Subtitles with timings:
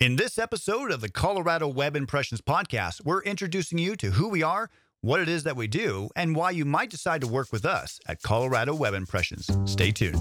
[0.00, 4.44] In this episode of the Colorado Web Impressions Podcast, we're introducing you to who we
[4.44, 7.64] are, what it is that we do, and why you might decide to work with
[7.64, 9.50] us at Colorado Web Impressions.
[9.64, 10.14] Stay tuned.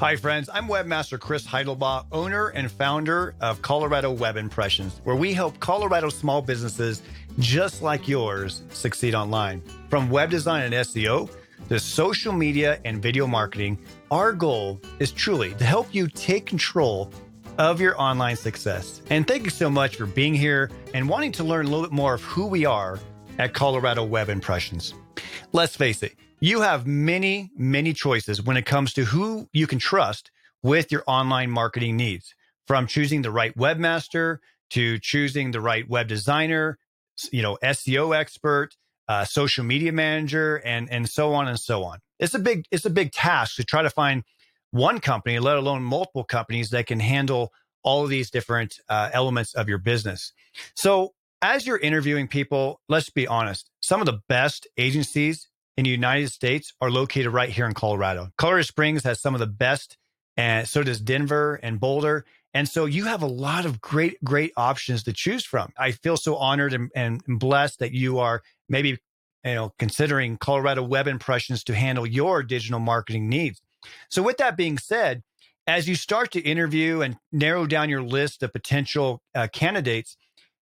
[0.00, 0.50] Hi, friends.
[0.52, 6.08] I'm Webmaster Chris Heidelbaugh, owner and founder of Colorado Web Impressions, where we help Colorado
[6.08, 7.02] small businesses
[7.38, 9.62] just like yours succeed online.
[9.88, 11.30] From web design and SEO
[11.70, 13.78] to social media and video marketing,
[14.10, 17.12] our goal is truly to help you take control
[17.58, 19.02] of your online success.
[19.08, 21.92] And thank you so much for being here and wanting to learn a little bit
[21.92, 22.98] more of who we are
[23.38, 24.94] at Colorado Web Impressions.
[25.52, 29.78] Let's face it, you have many, many choices when it comes to who you can
[29.78, 30.32] trust
[30.64, 32.34] with your online marketing needs,
[32.66, 34.38] from choosing the right webmaster
[34.70, 36.78] to choosing the right web designer,
[37.30, 38.74] you know, SEO expert,
[39.10, 41.98] uh, social media manager, and and so on and so on.
[42.20, 44.22] It's a big it's a big task to try to find
[44.70, 47.52] one company, let alone multiple companies that can handle
[47.82, 50.32] all of these different uh, elements of your business.
[50.76, 55.90] So as you're interviewing people, let's be honest, some of the best agencies in the
[55.90, 58.28] United States are located right here in Colorado.
[58.38, 59.96] Colorado Springs has some of the best,
[60.36, 62.24] and so does Denver and Boulder.
[62.54, 65.72] And so you have a lot of great, great options to choose from.
[65.78, 68.98] I feel so honored and, and blessed that you are maybe
[69.44, 73.60] you know considering Colorado Web Impressions to handle your digital marketing needs.
[74.08, 75.22] So with that being said,
[75.66, 80.16] as you start to interview and narrow down your list of potential uh, candidates,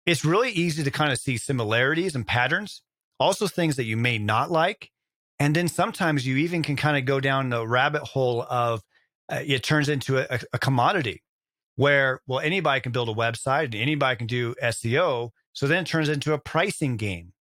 [0.06, 2.83] it's really easy to kind of see similarities and patterns,
[3.19, 4.91] also things that you may not like,
[5.38, 8.83] and then sometimes you even can kind of go down the rabbit hole of
[9.31, 11.22] uh, it turns into a, a, commodity
[11.75, 15.31] where, well, anybody can build a website and anybody can do SEO.
[15.53, 17.33] So then it turns into a pricing game.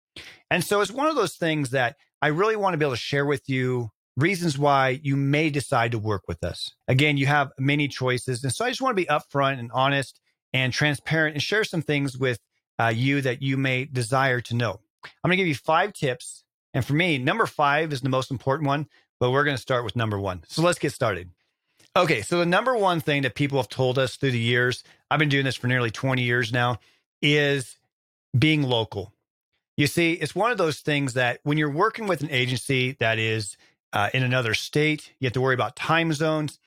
[0.50, 3.00] And so it's one of those things that I really want to be able to
[3.00, 6.72] share with you reasons why you may decide to work with us.
[6.88, 8.44] Again, you have many choices.
[8.44, 10.20] And so I just want to be upfront and honest
[10.54, 12.40] and transparent and share some things with
[12.80, 14.80] uh, you that you may desire to know.
[15.04, 18.30] I'm going to give you five tips and for me, number five is the most
[18.30, 18.88] important one,
[19.20, 20.44] but we're going to start with number one.
[20.48, 21.31] So let's get started.
[21.96, 25.18] Okay, so the number one thing that people have told us through the years, I've
[25.18, 26.80] been doing this for nearly 20 years now,
[27.22, 27.78] is
[28.38, 29.14] being local.
[29.78, 33.19] You see, it's one of those things that when you're working with an agency that
[33.19, 33.58] is
[33.94, 36.59] uh, in another state, you have to worry about time zones.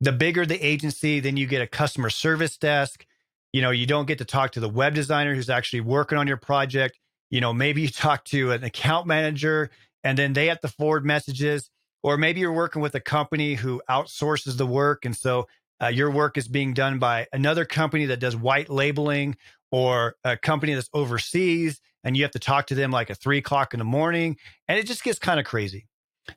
[0.00, 3.06] The bigger the agency, then you get a customer service desk.
[3.52, 6.26] You know, you don't get to talk to the web designer who's actually working on
[6.26, 6.98] your project
[7.32, 9.70] you know, maybe you talk to an account manager
[10.04, 11.68] and then they have to forward messages,
[12.04, 15.04] or maybe you're working with a company who outsources the work.
[15.04, 15.48] And so
[15.82, 19.36] uh, your work is being done by another company that does white labeling
[19.72, 23.38] or a company that's overseas and you have to talk to them like at three
[23.38, 24.36] o'clock in the morning.
[24.68, 25.88] And it just gets kind of crazy.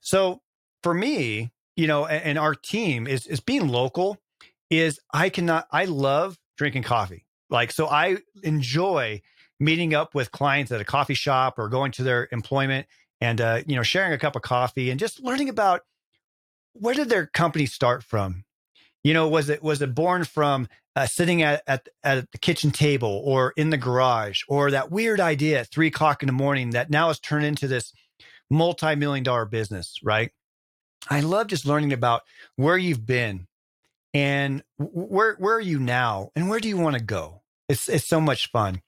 [0.02, 0.42] So
[0.82, 4.18] for me, you know, and, and our team is, is being local
[4.72, 7.26] is I cannot, I love drinking coffee.
[7.50, 9.22] Like, so I enjoy
[9.60, 12.88] meeting up with clients at a coffee shop or going to their employment
[13.22, 15.82] and uh, you know sharing a cup of coffee and just learning about
[16.74, 18.44] where did their company start from
[19.06, 22.72] you know was it was it born from uh, sitting at, at at the kitchen
[22.72, 26.72] table or in the garage or that weird idea at three o'clock in the morning
[26.72, 27.94] that now has turned into this
[28.50, 30.32] multi-million dollar business right?
[31.08, 32.24] I love just learning about
[32.56, 33.48] where you've been
[34.14, 37.44] and where where are you now and where do you want to go?
[37.70, 38.82] It's it's so much fun.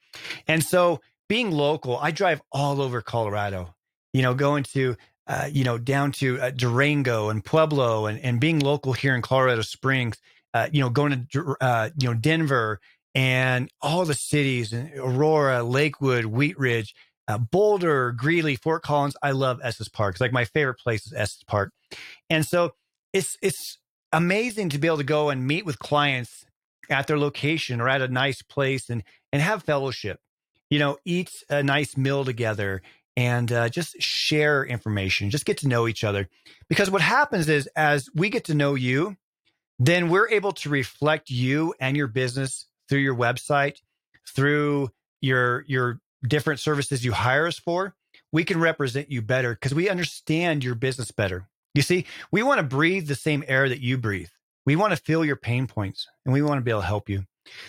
[0.48, 1.00] And so
[1.30, 3.76] being local, I drive all over Colorado,
[4.14, 4.96] you know, going to,
[5.28, 9.22] uh, you know, down to uh, Durango and Pueblo and, and being local here in
[9.22, 10.18] Colorado Springs,
[10.54, 12.80] uh, you know, going to, uh, you know, Denver
[13.14, 16.96] and all the cities and Aurora, Lakewood, Wheat Ridge,
[17.28, 19.18] uh, Boulder, Greeley, Fort Collins.
[19.22, 20.16] I love Estes Park.
[20.16, 21.74] It's like my favorite place is Estes Park.
[22.30, 22.74] And so
[23.12, 23.80] it's, it's
[24.14, 26.46] amazing to be able to go and meet with clients
[26.90, 30.20] at their location or at a nice place and and have fellowship
[30.70, 32.82] you know eat a nice meal together
[33.18, 36.30] and uh, just share information just get to know each other
[36.70, 39.18] because what happens is as we get to know you
[39.80, 43.82] then we're able to reflect you and your business through your website
[44.26, 47.94] through your your different services you hire us for
[48.32, 52.60] we can represent you better because we understand your business better you see we want
[52.60, 54.30] to breathe the same air that you breathe
[54.68, 57.08] we want to feel your pain points and we want to be able to help
[57.08, 57.24] you.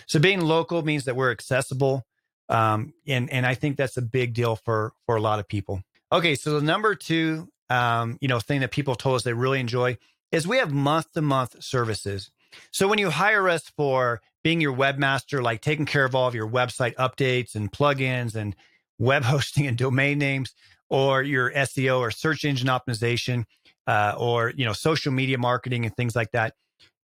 [0.05, 2.05] So being local means that we're accessible.
[2.49, 5.81] Um, and, and I think that's a big deal for, for a lot of people.
[6.11, 6.35] Okay.
[6.35, 9.97] So the number two, um, you know, thing that people told us they really enjoy
[10.31, 12.31] is we have month to month services.
[12.71, 16.35] So when you hire us for being your webmaster, like taking care of all of
[16.35, 18.55] your website updates and plugins and
[18.97, 20.53] web hosting and domain names,
[20.89, 23.45] or your SEO or search engine optimization,
[23.87, 26.53] uh, or you know social media marketing and things like that.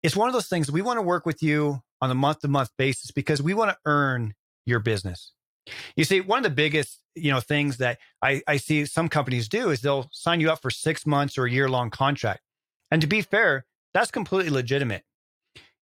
[0.03, 2.49] It's one of those things we want to work with you on a month to
[2.49, 4.35] month basis because we want to earn
[4.69, 5.33] your business.
[5.97, 9.49] You see, one of the biggest you know things that I, I see some companies
[9.49, 12.41] do is they'll sign you up for six months or a year long contract.
[12.91, 15.03] And to be fair, that's completely legitimate.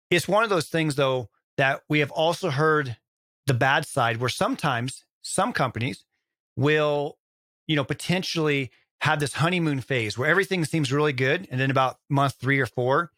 [0.09, 2.97] It's one of those things though that we have also heard
[3.47, 6.05] the bad side where sometimes some companies
[6.55, 7.17] will,
[7.67, 11.47] you know, potentially have this honeymoon phase where everything seems really good.
[11.49, 13.11] And then about month three or four,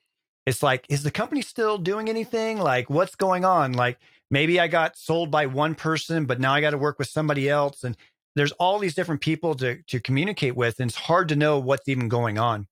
[0.45, 2.59] it's like, is the company still doing anything?
[2.59, 3.73] Like, what's going on?
[3.73, 3.97] Like,
[4.33, 7.47] maybe I got sold by one person, but now I got to work with somebody
[7.47, 7.83] else.
[7.83, 7.95] And
[8.35, 10.79] there's all these different people to, to communicate with.
[10.79, 12.67] And it's hard to know what's even going on.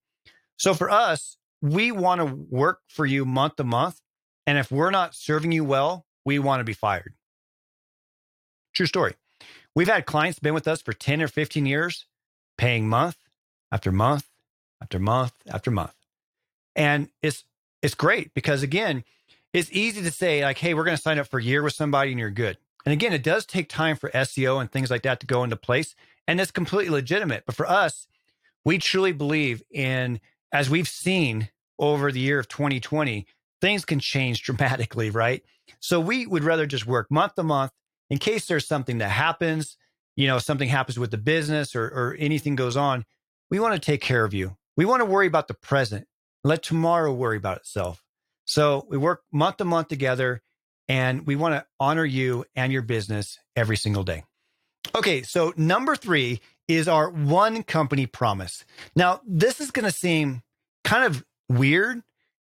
[0.57, 4.01] So for us, we want to work for you month to month.
[4.47, 7.13] And if we're not serving you well, we want to be fired.
[8.73, 9.13] True story.
[9.75, 12.07] We've had clients been with us for 10 or 15 years,
[12.57, 13.17] paying month
[13.71, 14.25] after month
[14.81, 15.93] after month after month.
[16.75, 17.43] And it's
[17.83, 19.03] it's great because again,
[19.53, 21.73] it's easy to say like, hey, we're going to sign up for a year with
[21.73, 22.57] somebody and you're good.
[22.85, 25.55] And again, it does take time for SEO and things like that to go into
[25.55, 25.95] place.
[26.27, 27.43] And it's completely legitimate.
[27.45, 28.07] But for us,
[28.63, 30.19] we truly believe in,
[30.51, 33.25] as we've seen over the year of 2020,
[33.59, 35.43] things can change dramatically, right?
[35.79, 37.71] So we would rather just work month to month
[38.09, 39.77] in case there's something that happens,
[40.15, 43.05] you know, something happens with the business or, or anything goes on.
[43.49, 44.57] We want to take care of you.
[44.77, 46.07] We want to worry about the present.
[46.43, 48.03] Let tomorrow worry about itself.
[48.51, 50.41] So we work month to month together
[50.89, 54.25] and we want to honor you and your business every single day.
[54.93, 58.65] Okay, so number three is our one company promise.
[58.93, 60.41] Now, this is going to seem
[60.83, 62.03] kind of weird,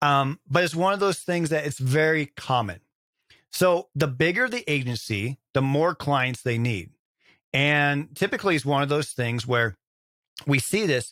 [0.02, 2.80] um, but it's one of those things that it's very common.
[3.52, 6.92] So, the bigger the agency, the more clients they need.
[7.52, 9.78] And typically, it's one of those things where
[10.48, 11.12] we see this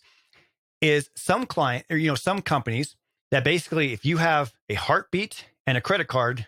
[0.80, 2.96] is some client or, you know, some companies
[3.32, 6.48] that basically, if you have a heartbeat and a credit card,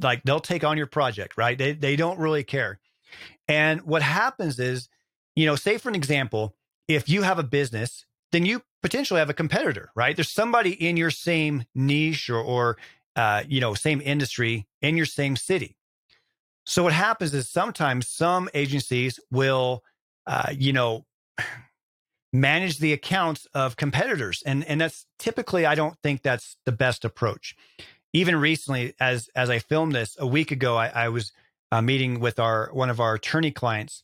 [0.00, 1.58] like they'll take on your project, right?
[1.58, 2.80] They, they don't really care.
[3.48, 4.88] And what happens is,
[5.36, 6.54] you know, say for an example,
[6.88, 10.16] if you have a business, then you potentially have a competitor, right?
[10.16, 12.78] There's somebody in your same niche or, or
[13.16, 15.76] uh, you know, same industry in your same city.
[16.64, 19.82] So what happens is sometimes some agencies will,
[20.26, 21.04] uh, you know,
[22.32, 27.04] manage the accounts of competitors, and and that's typically I don't think that's the best
[27.04, 27.54] approach.
[28.12, 31.32] Even recently, as as I filmed this a week ago, I, I was
[31.70, 34.02] uh, meeting with our one of our attorney clients,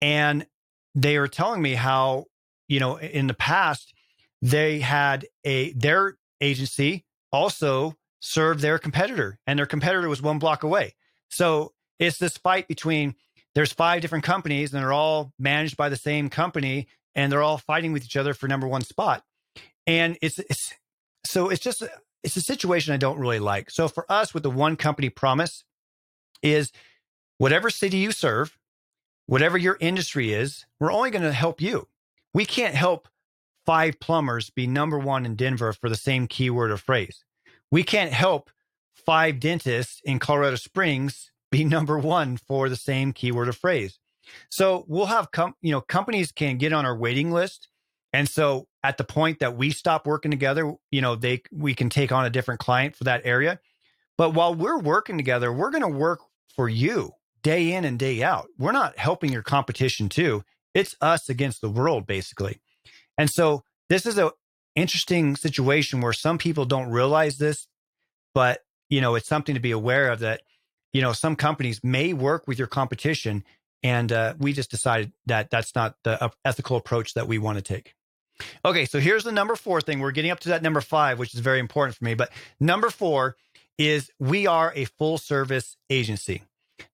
[0.00, 0.46] and
[0.94, 2.26] they were telling me how
[2.68, 3.94] you know in the past
[4.42, 10.62] they had a their agency also served their competitor and their competitor was one block
[10.62, 10.94] away
[11.28, 13.14] so it's this fight between
[13.54, 16.86] there's five different companies and they're all managed by the same company
[17.18, 19.24] and they're all fighting with each other for number one spot.
[19.88, 20.72] And it's it's
[21.26, 21.82] so it's just
[22.22, 23.70] it's a situation i don't really like.
[23.72, 25.64] So for us with the one company promise
[26.42, 26.70] is
[27.38, 28.56] whatever city you serve
[29.26, 31.88] whatever your industry is we're only going to help you.
[32.32, 33.08] We can't help
[33.66, 37.24] five plumbers be number one in denver for the same keyword or phrase.
[37.68, 38.48] We can't help
[38.94, 43.98] five dentists in colorado springs be number one for the same keyword or phrase.
[44.50, 47.68] So we'll have com- you know companies can get on our waiting list,
[48.12, 51.90] and so at the point that we stop working together, you know they we can
[51.90, 53.60] take on a different client for that area.
[54.16, 56.20] But while we're working together, we're going to work
[56.56, 57.12] for you
[57.42, 58.48] day in and day out.
[58.58, 60.42] We're not helping your competition too.
[60.74, 62.60] It's us against the world basically.
[63.16, 64.32] And so this is a
[64.74, 67.68] interesting situation where some people don't realize this,
[68.34, 70.42] but you know, it's something to be aware of that
[70.92, 73.44] you know, some companies may work with your competition.
[73.82, 77.58] And uh, we just decided that that's not the uh, ethical approach that we want
[77.58, 77.94] to take.
[78.64, 80.00] Okay, so here's the number four thing.
[80.00, 82.14] We're getting up to that number five, which is very important for me.
[82.14, 82.30] But
[82.60, 83.36] number four
[83.78, 86.42] is we are a full service agency.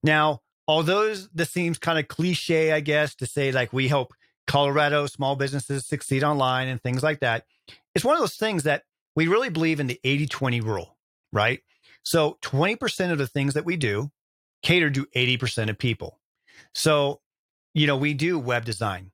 [0.02, 4.14] Now, although this seems kind of cliche, I guess, to say like we help
[4.46, 7.44] Colorado small businesses succeed online and things like that,
[7.94, 8.84] it's one of those things that
[9.16, 10.96] we really believe in the 80 20 rule,
[11.32, 11.60] right?
[12.02, 14.10] So 20% of the things that we do
[14.62, 16.18] cater to 80% of people.
[16.74, 17.20] So,
[17.74, 19.10] you know, we do web design,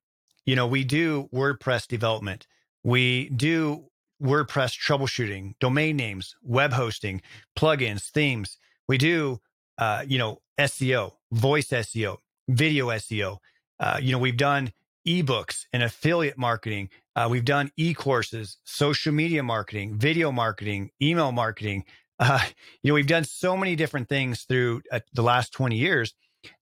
[0.47, 2.47] you know, we do WordPress development,
[2.83, 3.87] we do
[4.23, 7.23] WordPress troubleshooting, domain names, web hosting,
[7.57, 8.59] plugins, themes.
[8.87, 9.41] We do,
[9.79, 12.19] uh, you know, SEO, voice SEO,
[12.49, 13.39] video SEO.
[13.79, 14.73] Uh, you know, we've done
[15.07, 16.91] ebooks and affiliate marketing.
[17.17, 21.85] Uh, we've done e courses, social media marketing, video marketing, email marketing,
[22.21, 22.41] uh,
[22.83, 26.13] you know, we've done so many different things through uh, the last 20 years.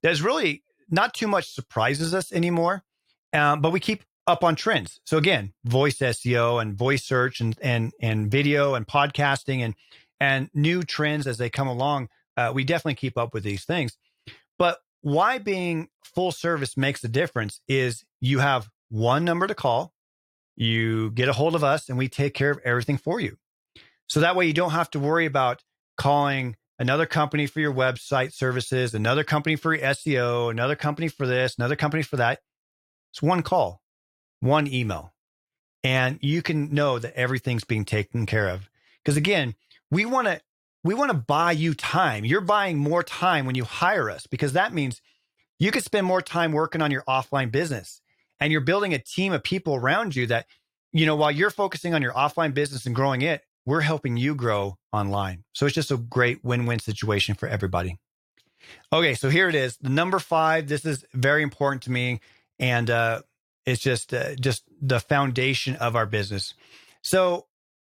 [0.02, 2.84] There's really not too much surprises us anymore,
[3.32, 5.00] um, but we keep up on trends.
[5.04, 9.74] So again, voice SEO and voice search and and and video and podcasting and
[10.20, 12.08] and new trends as they come along.
[12.36, 13.96] Uh, we definitely keep up with these things.
[14.58, 19.94] But why being full service makes a difference is you have one number to call,
[20.56, 23.36] you get a hold of us, and we take care of everything for you.
[24.08, 25.62] So that way you don't have to worry about
[25.96, 31.26] calling another company for your website services, another company for your SEO, another company for
[31.26, 32.40] this, another company for that.
[33.12, 33.82] It's one call,
[34.40, 35.12] one email.
[35.84, 38.68] And you can know that everything's being taken care of.
[39.02, 39.54] Because again,
[39.90, 40.40] we want to
[40.84, 42.24] we want to buy you time.
[42.24, 45.00] You're buying more time when you hire us because that means
[45.58, 48.00] you could spend more time working on your offline business
[48.38, 50.46] and you're building a team of people around you that,
[50.92, 54.34] you know, while you're focusing on your offline business and growing it, we're helping you
[54.34, 55.44] grow online.
[55.52, 57.98] So it's just a great win win situation for everybody.
[58.90, 59.76] Okay, so here it is.
[59.76, 62.20] The number five, this is very important to me.
[62.58, 63.20] And uh,
[63.66, 66.54] it's just uh, just the foundation of our business.
[67.02, 67.44] So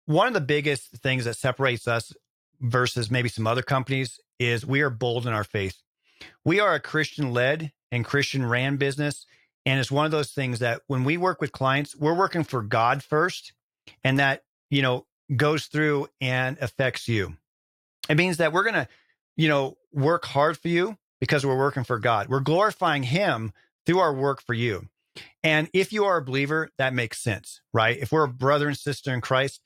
[0.06, 2.14] one of the biggest things that separates us
[2.62, 5.82] versus maybe some other companies is we are bold in our faith.
[6.46, 9.26] We are a Christian led and Christian ran business.
[9.66, 12.62] And it's one of those things that when we work with clients, we're working for
[12.62, 13.54] God first.
[14.04, 17.38] And that, you know, goes through and affects you.
[18.10, 18.88] It means that we're going to,
[19.36, 22.28] you know, work hard for you because we're working for God.
[22.28, 23.54] We're glorifying Him
[23.86, 24.88] through our work for you.
[25.44, 27.98] And if you are a believer, that makes sense, right?
[27.98, 29.62] If we're a brother and sister in Christ,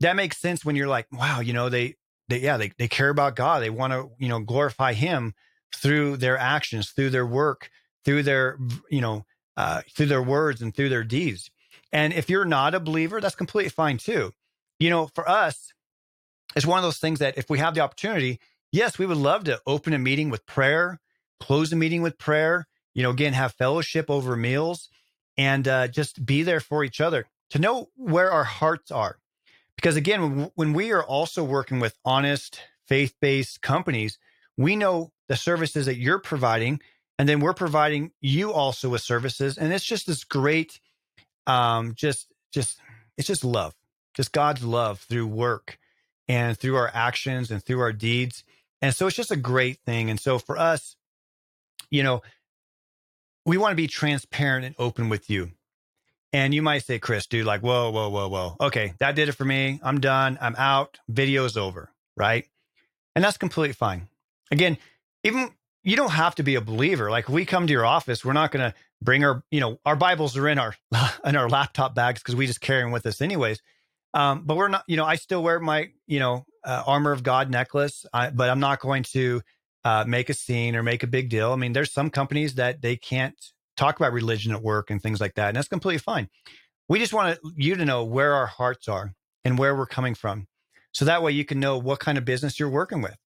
[0.00, 1.96] that makes sense when you're like, wow, you know, they,
[2.28, 3.62] they, yeah, they, they care about God.
[3.62, 5.34] They want to, you know, glorify Him
[5.74, 7.70] through their actions, through their work,
[8.04, 8.58] through their,
[8.90, 11.50] you know, uh, through their words and through their deeds.
[11.92, 14.32] And if you're not a believer, that's completely fine too.
[14.78, 15.72] You know, for us,
[16.54, 18.40] it's one of those things that if we have the opportunity,
[18.72, 21.00] yes, we would love to open a meeting with prayer,
[21.40, 24.88] close a meeting with prayer, you know, again, have fellowship over meals
[25.36, 29.18] and uh, just be there for each other to know where our hearts are.
[29.76, 34.18] Because again, when we are also working with honest, faith based companies,
[34.56, 36.80] we know the services that you're providing,
[37.18, 39.58] and then we're providing you also with services.
[39.58, 40.80] And it's just this great,
[41.46, 42.78] um, just, just,
[43.18, 43.74] it's just love,
[44.16, 45.78] just God's love through work
[46.28, 48.44] and through our actions and through our deeds.
[48.82, 50.10] And so it's just a great thing.
[50.10, 50.96] And so for us,
[51.90, 52.22] you know,
[53.44, 55.52] we want to be transparent and open with you.
[56.32, 58.56] And you might say, Chris, dude, like, whoa, whoa, whoa, whoa.
[58.60, 59.80] Okay, that did it for me.
[59.82, 60.36] I'm done.
[60.40, 60.98] I'm out.
[61.08, 61.90] Video's over.
[62.16, 62.46] Right.
[63.14, 64.08] And that's completely fine.
[64.50, 64.76] Again,
[65.24, 65.50] even
[65.82, 67.10] you don't have to be a believer.
[67.10, 69.96] Like, we come to your office, we're not going to bring our, you know, our
[69.96, 70.74] Bibles are in our
[71.24, 73.62] in our laptop bags because we just carry them with us anyways.
[74.14, 77.22] Um, but we're not, you know, I still wear my, you know, uh, armor of
[77.22, 79.42] God necklace, I, but I'm not going to
[79.84, 81.52] uh, make a scene or make a big deal.
[81.52, 83.36] I mean, there's some companies that they can't
[83.76, 85.48] talk about religion at work and things like that.
[85.48, 86.28] And that's completely fine.
[86.88, 89.12] We just want you to know where our hearts are
[89.44, 90.46] and where we're coming from.
[90.92, 93.16] So that way you can know what kind of business you're working with.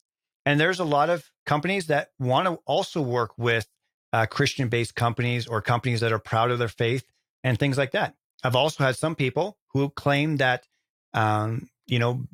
[0.44, 3.66] And there's a lot of companies that want to also work with
[4.12, 7.04] uh, Christian based companies or companies that are proud of their faith
[7.44, 8.14] and things like that.
[8.42, 10.66] I've also had some people who claim that,
[11.14, 12.24] um, you know,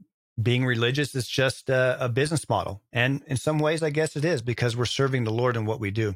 [0.41, 2.83] being religious is just a, a business model.
[2.93, 5.81] And in some ways, I guess it is because we're serving the Lord in what
[5.81, 6.15] we do.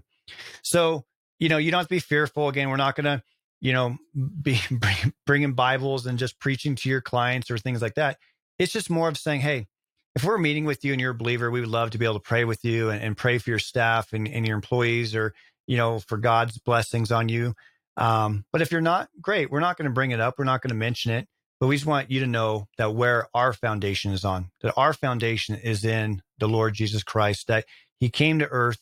[0.63, 1.05] So
[1.41, 2.49] you know, you don't have to be fearful.
[2.49, 3.23] Again, we're not going to,
[3.61, 3.97] you know,
[4.43, 4.61] be
[5.27, 8.19] bringing Bibles and just preaching to your clients or things like that.
[8.61, 9.67] It's just more of saying, hey,
[10.15, 12.15] if we're meeting with you and you're a believer, we would love to be able
[12.15, 15.33] to pray with you and, and pray for your staff and, and, your employees or,
[15.67, 17.55] you know, for God's blessings on you.
[17.97, 19.51] Um, but if you're not, great.
[19.51, 20.35] We're not going to bring it up.
[20.37, 21.29] We're not going to mention it.
[21.61, 24.95] But we just want you to know that where our foundation is on, that our
[24.95, 27.67] foundation is in the Lord Jesus Christ, that
[27.99, 28.79] he came to earth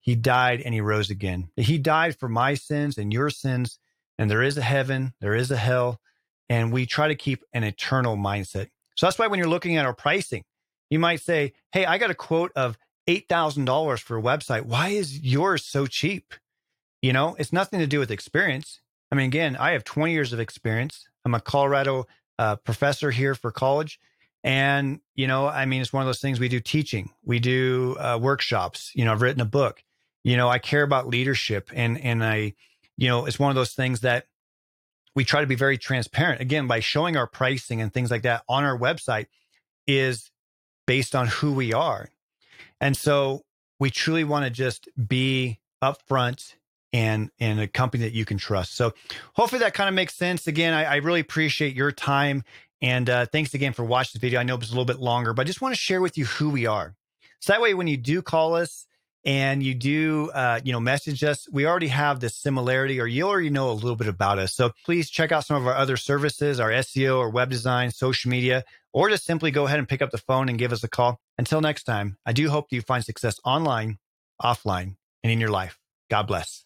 [0.00, 1.48] he died and he rose again.
[1.56, 3.78] He died for my sins and your sins.
[4.18, 6.00] And there is a heaven, there is a hell.
[6.48, 8.68] And we try to keep an eternal mindset.
[8.96, 10.44] So that's why when you're looking at our pricing,
[10.90, 12.76] you might say, Hey, I got a quote of
[13.08, 14.62] $8,000 for a website.
[14.62, 16.34] Why is yours so cheap?
[17.00, 18.80] You know, it's nothing to do with experience.
[19.10, 21.08] I mean, again, I have 20 years of experience.
[21.24, 22.06] I'm a Colorado
[22.38, 24.00] uh, professor here for college.
[24.44, 27.96] And, you know, I mean, it's one of those things we do teaching, we do
[27.98, 28.90] uh, workshops.
[28.94, 29.82] You know, I've written a book.
[30.24, 32.54] You know, I care about leadership and, and I,
[32.96, 34.26] you know, it's one of those things that
[35.14, 38.42] we try to be very transparent again by showing our pricing and things like that
[38.48, 39.26] on our website
[39.86, 40.30] is
[40.86, 42.08] based on who we are.
[42.80, 43.44] And so
[43.78, 46.54] we truly want to just be upfront
[46.92, 48.74] and and a company that you can trust.
[48.74, 48.92] So
[49.34, 50.46] hopefully that kind of makes sense.
[50.46, 52.44] Again, I, I really appreciate your time
[52.80, 54.40] and uh, thanks again for watching the video.
[54.40, 56.18] I know it was a little bit longer, but I just want to share with
[56.18, 56.94] you who we are.
[57.40, 58.86] So that way, when you do call us,
[59.24, 63.26] and you do, uh, you know, message us, we already have this similarity or you
[63.26, 64.52] already know a little bit about us.
[64.52, 68.30] So please check out some of our other services, our SEO or web design, social
[68.30, 70.88] media, or just simply go ahead and pick up the phone and give us a
[70.88, 71.20] call.
[71.38, 73.98] Until next time, I do hope that you find success online,
[74.42, 75.78] offline, and in your life.
[76.10, 76.64] God bless.